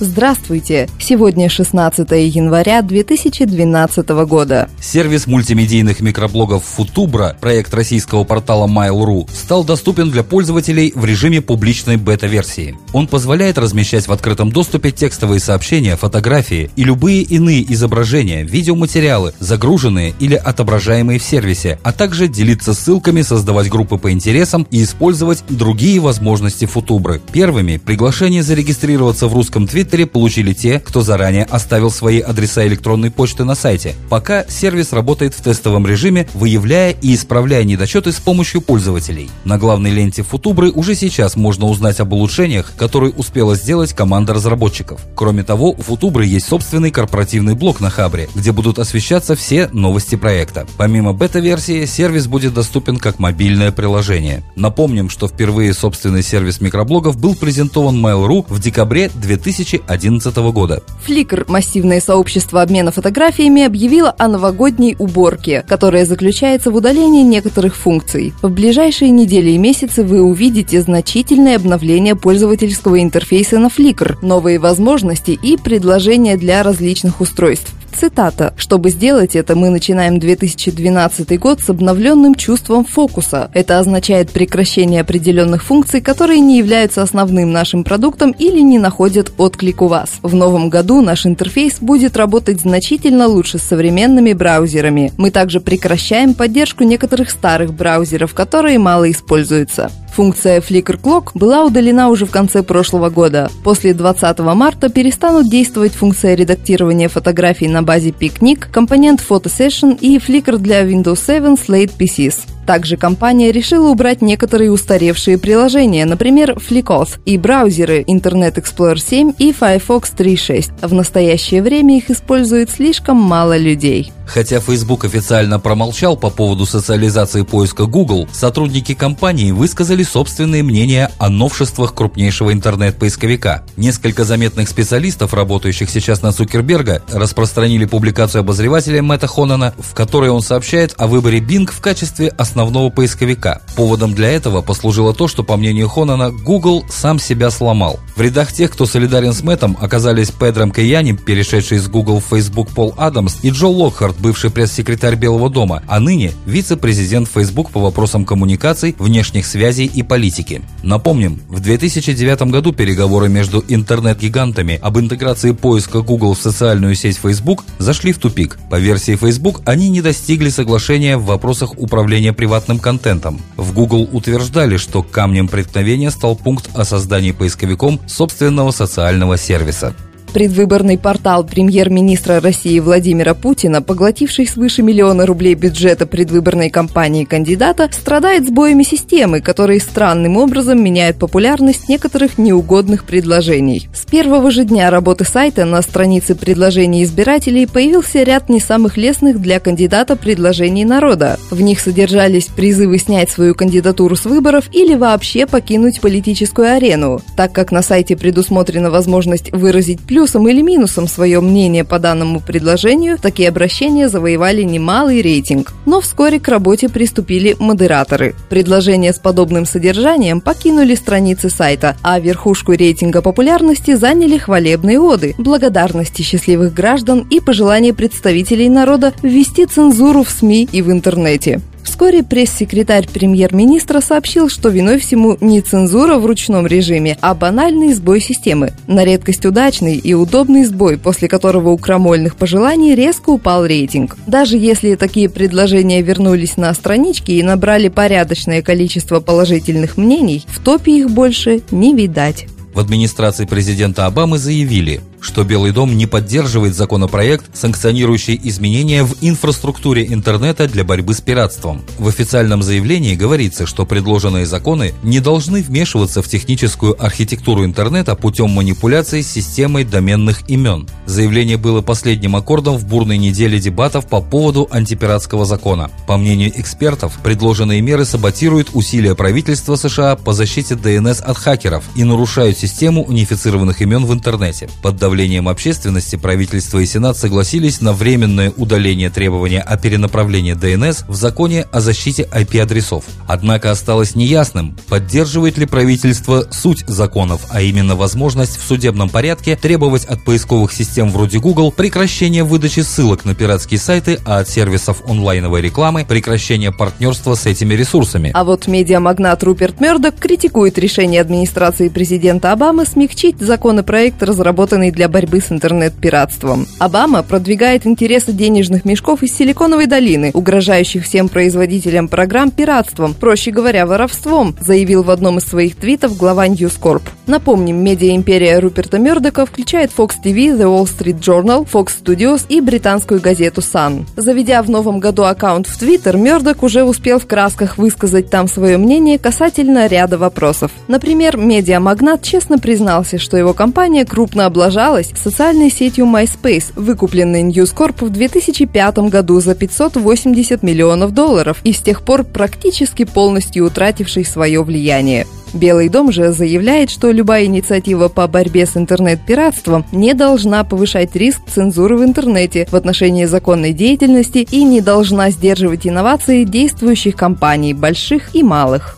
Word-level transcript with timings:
Здравствуйте! 0.00 0.88
Сегодня 0.98 1.48
16 1.48 2.10
января 2.10 2.82
2012 2.82 4.08
года. 4.26 4.68
Сервис 4.80 5.28
мультимедийных 5.28 6.00
микроблогов 6.00 6.64
Футубра, 6.64 7.36
проект 7.40 7.72
российского 7.72 8.24
портала 8.24 8.66
Mail.ru, 8.66 9.30
стал 9.32 9.62
доступен 9.62 10.10
для 10.10 10.24
пользователей 10.24 10.90
в 10.96 11.04
режиме 11.04 11.40
публичной 11.40 11.96
бета-версии. 11.96 12.76
Он 12.92 13.06
позволяет 13.06 13.56
размещать 13.56 14.08
в 14.08 14.12
открытом 14.12 14.50
доступе 14.50 14.90
текстовые 14.90 15.38
сообщения, 15.38 15.94
фотографии 15.94 16.70
и 16.74 16.82
любые 16.82 17.22
иные 17.22 17.72
изображения, 17.72 18.42
видеоматериалы, 18.42 19.32
загруженные 19.38 20.12
или 20.18 20.34
отображаемые 20.34 21.20
в 21.20 21.22
сервисе, 21.22 21.78
а 21.84 21.92
также 21.92 22.26
делиться 22.26 22.74
ссылками, 22.74 23.22
создавать 23.22 23.68
группы 23.68 23.96
по 23.98 24.10
интересам 24.10 24.66
и 24.72 24.82
использовать 24.82 25.44
другие 25.48 26.00
возможности 26.00 26.64
Футубры. 26.64 27.22
Первыми 27.32 27.76
приглашение 27.76 28.42
зарегистрироваться 28.42 29.28
в 29.28 29.34
русском 29.34 29.68
твиттере 29.68 29.83
Твиттере 29.84 30.06
получили 30.06 30.52
те, 30.52 30.80
кто 30.80 31.02
заранее 31.02 31.44
оставил 31.44 31.90
свои 31.90 32.20
адреса 32.20 32.66
электронной 32.66 33.10
почты 33.10 33.44
на 33.44 33.54
сайте. 33.54 33.94
Пока 34.08 34.44
сервис 34.48 34.92
работает 34.92 35.34
в 35.34 35.42
тестовом 35.42 35.86
режиме, 35.86 36.26
выявляя 36.34 36.92
и 36.92 37.14
исправляя 37.14 37.64
недочеты 37.64 38.12
с 38.12 38.16
помощью 38.16 38.60
пользователей. 38.60 39.30
На 39.44 39.58
главной 39.58 39.90
ленте 39.90 40.22
Футубры 40.22 40.70
уже 40.70 40.94
сейчас 40.94 41.36
можно 41.36 41.66
узнать 41.66 42.00
об 42.00 42.12
улучшениях, 42.12 42.72
которые 42.76 43.12
успела 43.12 43.56
сделать 43.56 43.92
команда 43.92 44.32
разработчиков. 44.34 45.00
Кроме 45.14 45.42
того, 45.42 45.72
у 45.72 45.82
Футубры 45.82 46.24
есть 46.24 46.48
собственный 46.48 46.90
корпоративный 46.90 47.54
блог 47.54 47.80
на 47.80 47.90
Хабре, 47.90 48.28
где 48.34 48.52
будут 48.52 48.78
освещаться 48.78 49.36
все 49.36 49.68
новости 49.72 50.16
проекта. 50.16 50.66
Помимо 50.78 51.12
бета-версии, 51.12 51.84
сервис 51.84 52.26
будет 52.26 52.54
доступен 52.54 52.96
как 52.96 53.18
мобильное 53.18 53.70
приложение. 53.70 54.42
Напомним, 54.56 55.10
что 55.10 55.28
впервые 55.28 55.74
собственный 55.74 56.22
сервис 56.22 56.60
микроблогов 56.60 57.18
был 57.18 57.34
презентован 57.34 58.04
Mail.ru 58.04 58.46
в 58.48 58.60
декабре 58.60 59.10
2000 59.14 59.73
2011 59.78 60.36
года. 60.52 60.82
Flickr, 61.06 61.44
массивное 61.48 62.00
сообщество 62.00 62.62
обмена 62.62 62.92
фотографиями, 62.92 63.62
объявило 63.62 64.14
о 64.18 64.28
новогодней 64.28 64.96
уборке, 64.98 65.64
которая 65.68 66.04
заключается 66.04 66.70
в 66.70 66.76
удалении 66.76 67.22
некоторых 67.22 67.76
функций. 67.76 68.32
В 68.42 68.50
ближайшие 68.50 69.10
недели 69.10 69.50
и 69.50 69.58
месяцы 69.58 70.02
вы 70.02 70.22
увидите 70.22 70.80
значительное 70.80 71.56
обновление 71.56 72.16
пользовательского 72.16 73.02
интерфейса 73.02 73.58
на 73.58 73.66
Flickr, 73.66 74.16
новые 74.22 74.58
возможности 74.58 75.32
и 75.32 75.56
предложения 75.56 76.36
для 76.36 76.62
различных 76.62 77.20
устройств. 77.20 77.72
Цитата. 77.96 78.52
«Чтобы 78.56 78.90
сделать 78.90 79.36
это, 79.36 79.54
мы 79.54 79.70
начинаем 79.70 80.18
2012 80.18 81.38
год 81.38 81.60
с 81.60 81.70
обновленным 81.70 82.34
чувством 82.34 82.84
фокуса. 82.84 83.50
Это 83.54 83.78
означает 83.78 84.30
прекращение 84.30 85.00
определенных 85.00 85.62
функций, 85.62 86.00
которые 86.00 86.40
не 86.40 86.58
являются 86.58 87.02
основным 87.02 87.52
нашим 87.52 87.84
продуктом 87.84 88.32
или 88.32 88.60
не 88.60 88.78
находят 88.78 89.32
отклик 89.38 89.80
у 89.80 89.86
вас. 89.86 90.10
В 90.22 90.34
новом 90.34 90.70
году 90.70 91.00
наш 91.02 91.24
интерфейс 91.24 91.78
будет 91.80 92.16
работать 92.16 92.60
значительно 92.60 93.26
лучше 93.28 93.58
с 93.58 93.62
современными 93.62 94.32
браузерами. 94.32 95.12
Мы 95.16 95.30
также 95.30 95.60
прекращаем 95.60 96.34
поддержку 96.34 96.84
некоторых 96.84 97.30
старых 97.30 97.74
браузеров, 97.74 98.34
которые 98.34 98.78
мало 98.78 99.10
используются. 99.10 99.90
Функция 100.14 100.60
Flickr 100.60 101.00
Clock 101.00 101.30
была 101.34 101.64
удалена 101.64 102.08
уже 102.08 102.24
в 102.24 102.30
конце 102.30 102.62
прошлого 102.62 103.10
года. 103.10 103.50
После 103.64 103.94
20 103.94 104.38
марта 104.38 104.88
перестанут 104.88 105.50
действовать 105.50 105.92
функция 105.92 106.36
редактирования 106.36 107.08
фотографий 107.08 107.66
на 107.66 107.82
базе 107.82 108.10
Picnic, 108.10 108.70
компонент 108.70 109.20
Photo 109.28 109.46
Session 109.46 109.98
и 110.00 110.18
Flickr 110.18 110.58
для 110.58 110.82
Windows 110.84 111.18
7 111.26 111.54
Slate 111.54 111.90
PCs. 111.98 112.53
Также 112.66 112.96
компания 112.96 113.52
решила 113.52 113.90
убрать 113.90 114.22
некоторые 114.22 114.72
устаревшие 114.72 115.38
приложения, 115.38 116.06
например, 116.06 116.52
FlickOff 116.52 117.20
и 117.26 117.36
браузеры 117.36 118.02
Internet 118.02 118.54
Explorer 118.56 118.98
7 118.98 119.32
и 119.38 119.52
Firefox 119.52 120.12
3.6. 120.16 120.86
В 120.86 120.94
настоящее 120.94 121.62
время 121.62 121.98
их 121.98 122.10
использует 122.10 122.70
слишком 122.70 123.16
мало 123.16 123.56
людей. 123.56 124.12
Хотя 124.26 124.58
Facebook 124.60 125.04
официально 125.04 125.60
промолчал 125.60 126.16
по 126.16 126.30
поводу 126.30 126.64
социализации 126.64 127.42
поиска 127.42 127.84
Google, 127.84 128.26
сотрудники 128.32 128.94
компании 128.94 129.52
высказали 129.52 130.02
собственные 130.02 130.62
мнения 130.62 131.10
о 131.18 131.28
новшествах 131.28 131.94
крупнейшего 131.94 132.52
интернет-поисковика. 132.52 133.64
Несколько 133.76 134.24
заметных 134.24 134.70
специалистов, 134.70 135.34
работающих 135.34 135.90
сейчас 135.90 136.22
на 136.22 136.32
Цукерберга, 136.32 137.02
распространили 137.12 137.84
публикацию 137.84 138.40
обозревателя 138.40 139.02
Мэтта 139.02 139.26
Хонана, 139.26 139.74
в 139.78 139.94
которой 139.94 140.30
он 140.30 140.40
сообщает 140.40 140.94
о 140.96 141.06
выборе 141.06 141.40
Bing 141.40 141.70
в 141.70 141.80
качестве 141.82 142.28
основного 142.28 142.53
поисковика. 142.94 143.62
Поводом 143.76 144.14
для 144.14 144.30
этого 144.30 144.62
послужило 144.62 145.14
то, 145.14 145.28
что, 145.28 145.42
по 145.42 145.56
мнению 145.56 145.88
Хонана, 145.88 146.30
Google 146.30 146.84
сам 146.88 147.18
себя 147.18 147.50
сломал. 147.50 148.00
В 148.16 148.20
рядах 148.20 148.52
тех, 148.52 148.70
кто 148.70 148.86
солидарен 148.86 149.32
с 149.32 149.42
Мэттом, 149.42 149.76
оказались 149.80 150.30
Педром 150.30 150.70
Каяни, 150.70 151.12
перешедший 151.12 151.78
из 151.78 151.88
Google 151.88 152.20
в 152.20 152.24
Facebook 152.24 152.70
Пол 152.70 152.94
Адамс, 152.96 153.36
и 153.42 153.50
Джо 153.50 153.66
Локхарт, 153.66 154.16
бывший 154.18 154.50
пресс-секретарь 154.50 155.16
Белого 155.16 155.50
дома, 155.50 155.82
а 155.88 156.00
ныне 156.00 156.32
вице-президент 156.46 157.28
Facebook 157.28 157.70
по 157.70 157.80
вопросам 157.80 158.24
коммуникаций, 158.24 158.94
внешних 158.98 159.46
связей 159.46 159.86
и 159.86 160.02
политики. 160.02 160.62
Напомним, 160.82 161.40
в 161.48 161.60
2009 161.60 162.42
году 162.50 162.72
переговоры 162.72 163.28
между 163.28 163.64
интернет-гигантами 163.66 164.78
об 164.80 164.98
интеграции 164.98 165.52
поиска 165.52 166.00
Google 166.00 166.34
в 166.34 166.40
социальную 166.40 166.94
сеть 166.94 167.18
Facebook 167.18 167.64
зашли 167.78 168.12
в 168.12 168.18
тупик. 168.18 168.58
По 168.70 168.78
версии 168.78 169.16
Facebook, 169.16 169.60
они 169.64 169.88
не 169.88 170.02
достигли 170.02 170.48
соглашения 170.48 171.16
в 171.16 171.24
вопросах 171.24 171.78
управления 171.78 172.32
приватным 172.44 172.78
контентом. 172.78 173.40
В 173.56 173.72
Google 173.72 174.06
утверждали, 174.12 174.76
что 174.76 175.02
камнем 175.02 175.48
преткновения 175.48 176.10
стал 176.10 176.36
пункт 176.36 176.68
о 176.74 176.84
создании 176.84 177.32
поисковиком 177.32 177.98
собственного 178.06 178.70
социального 178.70 179.38
сервиса. 179.38 179.94
Предвыборный 180.34 180.98
портал 180.98 181.44
премьер-министра 181.44 182.40
России 182.40 182.80
Владимира 182.80 183.34
Путина, 183.34 183.80
поглотивший 183.80 184.48
свыше 184.48 184.82
миллиона 184.82 185.26
рублей 185.26 185.54
бюджета 185.54 186.06
предвыборной 186.06 186.70
кампании 186.70 187.24
кандидата, 187.24 187.88
страдает 187.92 188.48
сбоями 188.48 188.82
системы, 188.82 189.40
которые 189.40 189.78
странным 189.78 190.36
образом 190.36 190.82
меняют 190.82 191.20
популярность 191.20 191.88
некоторых 191.88 192.36
неугодных 192.36 193.04
предложений. 193.04 193.88
С 193.94 194.06
первого 194.06 194.50
же 194.50 194.64
дня 194.64 194.90
работы 194.90 195.24
сайта 195.24 195.64
на 195.64 195.80
странице 195.82 196.34
предложений 196.34 197.04
избирателей 197.04 197.66
появился 197.66 198.24
ряд 198.24 198.48
не 198.48 198.58
самых 198.58 198.96
лестных 198.96 199.40
для 199.40 199.60
кандидата 199.60 200.16
предложений 200.16 200.86
народа. 200.86 201.38
В 201.52 201.60
них 201.60 201.78
содержались 201.78 202.46
призывы 202.46 202.98
снять 202.98 203.30
свою 203.30 203.54
кандидатуру 203.54 204.16
с 204.16 204.24
выборов 204.24 204.64
или 204.72 204.96
вообще 204.96 205.46
покинуть 205.46 206.00
политическую 206.00 206.74
арену. 206.74 207.20
Так 207.36 207.52
как 207.52 207.70
на 207.70 207.82
сайте 207.82 208.16
предусмотрена 208.16 208.90
возможность 208.90 209.52
выразить 209.52 210.00
плюс 210.00 210.23
плюсом 210.24 210.48
или 210.48 210.62
минусом 210.62 211.06
свое 211.06 211.42
мнение 211.42 211.84
по 211.84 211.98
данному 211.98 212.40
предложению, 212.40 213.18
такие 213.18 213.50
обращения 213.50 214.08
завоевали 214.08 214.62
немалый 214.62 215.20
рейтинг. 215.20 215.74
Но 215.84 216.00
вскоре 216.00 216.40
к 216.40 216.48
работе 216.48 216.88
приступили 216.88 217.54
модераторы. 217.58 218.34
Предложения 218.48 219.12
с 219.12 219.18
подобным 219.18 219.66
содержанием 219.66 220.40
покинули 220.40 220.94
страницы 220.94 221.50
сайта, 221.50 221.98
а 222.02 222.18
верхушку 222.20 222.72
рейтинга 222.72 223.20
популярности 223.20 223.96
заняли 223.96 224.38
хвалебные 224.38 224.98
оды, 224.98 225.34
благодарности 225.36 226.22
счастливых 226.22 226.72
граждан 226.72 227.26
и 227.28 227.40
пожелания 227.40 227.92
представителей 227.92 228.70
народа 228.70 229.12
ввести 229.22 229.66
цензуру 229.66 230.22
в 230.22 230.30
СМИ 230.30 230.70
и 230.72 230.80
в 230.80 230.90
интернете. 230.90 231.60
Вскоре 231.84 232.22
пресс-секретарь 232.22 233.06
премьер-министра 233.06 234.00
сообщил, 234.00 234.48
что 234.48 234.70
виной 234.70 234.98
всему 234.98 235.36
не 235.40 235.60
цензура 235.60 236.16
в 236.16 236.26
ручном 236.26 236.66
режиме, 236.66 237.18
а 237.20 237.34
банальный 237.34 237.92
сбой 237.92 238.20
системы. 238.20 238.72
На 238.86 239.04
редкость 239.04 239.44
удачный 239.44 239.96
и 239.96 240.14
удобный 240.14 240.64
сбой, 240.64 240.98
после 240.98 241.28
которого 241.28 241.70
у 241.70 241.78
крамольных 241.78 242.36
пожеланий 242.36 242.94
резко 242.94 243.30
упал 243.30 243.64
рейтинг. 243.66 244.16
Даже 244.26 244.56
если 244.56 244.94
такие 244.94 245.28
предложения 245.28 246.02
вернулись 246.02 246.56
на 246.56 246.72
странички 246.74 247.32
и 247.32 247.42
набрали 247.42 247.88
порядочное 247.88 248.62
количество 248.62 249.20
положительных 249.20 249.96
мнений, 249.96 250.44
в 250.48 250.64
топе 250.64 250.98
их 250.98 251.10
больше 251.10 251.60
не 251.70 251.94
видать. 251.94 252.46
В 252.74 252.80
администрации 252.80 253.44
президента 253.44 254.06
Обамы 254.06 254.38
заявили, 254.38 255.00
что 255.24 255.42
Белый 255.42 255.72
дом 255.72 255.96
не 255.96 256.06
поддерживает 256.06 256.74
законопроект, 256.74 257.46
санкционирующий 257.54 258.38
изменения 258.44 259.04
в 259.04 259.16
инфраструктуре 259.22 260.06
интернета 260.06 260.68
для 260.68 260.84
борьбы 260.84 261.14
с 261.14 261.20
пиратством. 261.20 261.82
В 261.98 262.08
официальном 262.08 262.62
заявлении 262.62 263.14
говорится, 263.14 263.66
что 263.66 263.86
предложенные 263.86 264.44
законы 264.44 264.92
не 265.02 265.20
должны 265.20 265.62
вмешиваться 265.62 266.22
в 266.22 266.28
техническую 266.28 267.02
архитектуру 267.02 267.64
интернета 267.64 268.14
путем 268.14 268.50
манипуляций 268.50 269.22
с 269.22 269.32
системой 269.32 269.84
доменных 269.84 270.48
имен. 270.48 270.86
Заявление 271.06 271.56
было 271.56 271.80
последним 271.80 272.36
аккордом 272.36 272.76
в 272.76 272.86
бурной 272.86 273.16
неделе 273.16 273.58
дебатов 273.58 274.06
по 274.06 274.20
поводу 274.20 274.68
антипиратского 274.70 275.46
закона. 275.46 275.90
По 276.06 276.18
мнению 276.18 276.52
экспертов, 276.54 277.18
предложенные 277.22 277.80
меры 277.80 278.04
саботируют 278.04 278.70
усилия 278.74 279.14
правительства 279.14 279.76
США 279.76 280.16
по 280.16 280.34
защите 280.34 280.74
DNS 280.74 281.22
от 281.22 281.38
хакеров 281.38 281.84
и 281.96 282.04
нарушают 282.04 282.58
систему 282.58 283.04
унифицированных 283.04 283.80
имен 283.80 284.04
в 284.04 284.12
интернете. 284.12 284.68
Под 284.82 284.96
давлением 284.96 285.13
общественности 285.48 286.16
правительство 286.16 286.78
и 286.78 286.86
Сенат 286.86 287.16
согласились 287.16 287.80
на 287.80 287.92
временное 287.92 288.52
удаление 288.56 289.10
требования 289.10 289.60
о 289.60 289.76
перенаправлении 289.76 290.54
DNS 290.54 291.04
в 291.08 291.14
законе 291.14 291.66
о 291.72 291.80
защите 291.80 292.28
IP-адресов. 292.32 293.04
Однако 293.26 293.70
осталось 293.70 294.14
неясным, 294.14 294.76
поддерживает 294.88 295.56
ли 295.58 295.66
правительство 295.66 296.46
суть 296.50 296.84
законов, 296.86 297.42
а 297.50 297.62
именно 297.62 297.96
возможность 297.96 298.58
в 298.58 298.66
судебном 298.66 299.08
порядке 299.08 299.56
требовать 299.56 300.04
от 300.04 300.24
поисковых 300.24 300.72
систем 300.72 301.10
вроде 301.10 301.38
Google 301.38 301.70
прекращения 301.70 302.44
выдачи 302.44 302.80
ссылок 302.80 303.24
на 303.24 303.34
пиратские 303.34 303.78
сайты, 303.78 304.18
а 304.26 304.38
от 304.38 304.48
сервисов 304.48 305.02
онлайновой 305.08 305.60
рекламы 305.60 306.04
прекращение 306.04 306.72
партнерства 306.72 307.34
с 307.34 307.46
этими 307.46 307.74
ресурсами. 307.74 308.30
А 308.34 308.44
вот 308.44 308.66
медиамагнат 308.66 309.42
Руперт 309.44 309.80
Мердок 309.80 310.16
критикует 310.16 310.78
решение 310.78 311.20
администрации 311.20 311.88
президента 311.88 312.52
Обамы 312.52 312.84
смягчить 312.84 313.40
законопроект, 313.40 314.22
разработанный 314.22 314.90
для 314.90 315.03
борьбы 315.08 315.40
с 315.40 315.50
интернет-пиратством. 315.50 316.66
Обама 316.78 317.22
продвигает 317.22 317.86
интересы 317.86 318.32
денежных 318.32 318.84
мешков 318.84 319.22
из 319.22 319.36
Силиконовой 319.36 319.86
долины, 319.86 320.30
угрожающих 320.34 321.04
всем 321.04 321.28
производителям 321.28 322.08
программ 322.08 322.50
пиратством, 322.50 323.14
проще 323.14 323.50
говоря, 323.50 323.86
воровством, 323.86 324.56
заявил 324.60 325.02
в 325.02 325.10
одном 325.10 325.38
из 325.38 325.44
своих 325.44 325.76
твитов 325.76 326.16
глава 326.16 326.46
Corp. 326.46 327.02
Напомним, 327.26 327.82
медиа-империя 327.82 328.58
Руперта 328.58 328.98
Мердока 328.98 329.46
включает 329.46 329.90
Fox 329.96 330.12
TV, 330.22 330.56
The 330.56 330.64
Wall 330.64 330.84
Street 330.84 331.20
Journal, 331.20 331.66
Fox 331.66 331.92
Studios 332.02 332.44
и 332.50 332.60
британскую 332.60 333.18
газету 333.18 333.62
Sun. 333.62 334.04
Заведя 334.14 334.62
в 334.62 334.68
новом 334.68 335.00
году 335.00 335.22
аккаунт 335.22 335.66
в 335.66 335.80
Twitter, 335.80 336.18
Мердок 336.18 336.62
уже 336.62 336.84
успел 336.84 337.18
в 337.18 337.26
красках 337.26 337.78
высказать 337.78 338.28
там 338.28 338.46
свое 338.46 338.76
мнение 338.76 339.18
касательно 339.18 339.86
ряда 339.86 340.18
вопросов. 340.18 340.70
Например, 340.86 341.38
медиамагнат 341.38 342.20
честно 342.22 342.58
признался, 342.58 343.18
что 343.18 343.38
его 343.38 343.54
компания 343.54 344.04
крупно 344.04 344.44
облажалась 344.44 345.12
социальной 345.16 345.70
сетью 345.70 346.04
MySpace, 346.04 346.72
выкупленной 346.76 347.42
News 347.42 347.74
Corp 347.74 348.04
в 348.04 348.10
2005 348.10 348.98
году 349.08 349.40
за 349.40 349.54
580 349.54 350.62
миллионов 350.62 351.14
долларов 351.14 351.58
и 351.64 351.72
с 351.72 351.78
тех 351.78 352.02
пор 352.02 352.24
практически 352.24 353.04
полностью 353.04 353.64
утративший 353.64 354.26
свое 354.26 354.62
влияние. 354.62 355.26
Белый 355.54 355.88
дом 355.88 356.10
же 356.10 356.32
заявляет, 356.32 356.90
что 356.90 357.12
любая 357.12 357.44
инициатива 357.44 358.08
по 358.08 358.26
борьбе 358.26 358.66
с 358.66 358.76
интернет-пиратством 358.76 359.86
не 359.92 360.12
должна 360.12 360.64
повышать 360.64 361.14
риск 361.14 361.42
цензуры 361.46 361.96
в 361.96 362.02
интернете 362.02 362.66
в 362.70 362.74
отношении 362.74 363.24
законной 363.24 363.72
деятельности 363.72 364.38
и 364.50 364.64
не 364.64 364.80
должна 364.80 365.30
сдерживать 365.30 365.86
инновации 365.86 366.42
действующих 366.42 367.14
компаний, 367.14 367.72
больших 367.72 368.34
и 368.34 368.42
малых. 368.42 368.96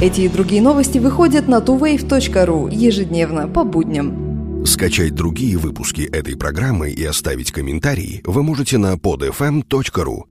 Эти 0.00 0.22
и 0.22 0.28
другие 0.28 0.60
новости 0.60 0.98
выходят 0.98 1.46
на 1.46 1.58
tuwave.ru 1.58 2.74
ежедневно 2.74 3.48
по 3.48 3.64
будням. 3.64 4.66
Скачать 4.66 5.14
другие 5.14 5.56
выпуски 5.56 6.02
этой 6.02 6.36
программы 6.36 6.90
и 6.90 7.04
оставить 7.04 7.52
комментарии 7.52 8.20
вы 8.26 8.42
можете 8.42 8.78
на 8.78 8.94
podfm.ru. 8.94 10.24